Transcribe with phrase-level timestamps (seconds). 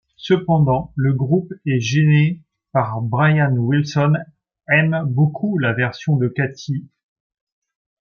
[0.17, 2.41] Cependant, le groupe est gêné
[2.73, 4.13] car Brian Wilson
[4.67, 6.89] aime beaucoup la version de Katy.